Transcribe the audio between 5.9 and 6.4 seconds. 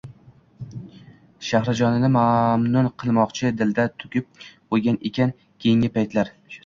paytlar.